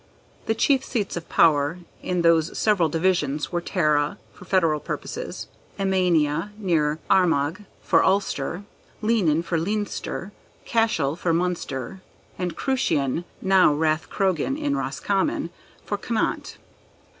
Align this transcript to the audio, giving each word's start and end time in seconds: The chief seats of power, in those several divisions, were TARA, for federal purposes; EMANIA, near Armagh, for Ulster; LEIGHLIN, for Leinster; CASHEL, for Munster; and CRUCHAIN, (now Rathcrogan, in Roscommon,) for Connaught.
The 0.47 0.55
chief 0.55 0.83
seats 0.83 1.15
of 1.15 1.29
power, 1.29 1.77
in 2.01 2.23
those 2.23 2.57
several 2.57 2.89
divisions, 2.89 3.51
were 3.51 3.61
TARA, 3.61 4.17
for 4.33 4.45
federal 4.45 4.79
purposes; 4.79 5.45
EMANIA, 5.77 6.53
near 6.57 6.97
Armagh, 7.07 7.65
for 7.83 8.03
Ulster; 8.03 8.63
LEIGHLIN, 9.03 9.43
for 9.43 9.59
Leinster; 9.59 10.31
CASHEL, 10.65 11.15
for 11.17 11.33
Munster; 11.33 12.01
and 12.39 12.55
CRUCHAIN, 12.55 13.25
(now 13.43 13.75
Rathcrogan, 13.75 14.57
in 14.57 14.75
Roscommon,) 14.75 15.51
for 15.85 15.99
Connaught. 15.99 16.57